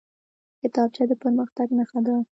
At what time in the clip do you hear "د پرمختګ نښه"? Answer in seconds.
1.09-1.99